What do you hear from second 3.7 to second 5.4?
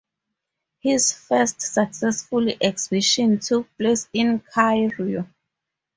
place in Cairo.